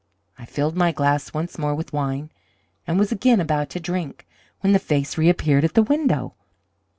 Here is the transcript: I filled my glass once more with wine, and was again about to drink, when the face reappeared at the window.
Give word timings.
I 0.39 0.45
filled 0.45 0.75
my 0.75 0.91
glass 0.91 1.31
once 1.31 1.59
more 1.59 1.75
with 1.75 1.93
wine, 1.93 2.31
and 2.87 2.97
was 2.97 3.11
again 3.11 3.39
about 3.39 3.69
to 3.69 3.79
drink, 3.79 4.25
when 4.61 4.73
the 4.73 4.79
face 4.79 5.15
reappeared 5.15 5.63
at 5.63 5.75
the 5.75 5.83
window. 5.83 6.33